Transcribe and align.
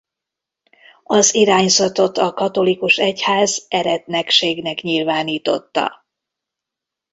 Az 1.03 1.33
irányzatot 1.33 2.17
a 2.17 2.33
katolikus 2.33 2.97
egyház 2.97 3.65
eretnekségnek 3.67 4.81
nyilvánította. 4.81 6.05